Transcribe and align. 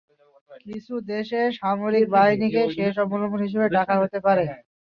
কিছু 0.65 0.93
দেশে, 1.11 1.41
সামরিক 1.59 2.05
বাহিনীকে 2.15 2.61
শেষ 2.75 2.93
অবলম্বন 3.03 3.39
হিসেবে 3.45 3.67
ডাকা 3.75 3.95
হতে 4.01 4.19
পারে। 4.25 4.43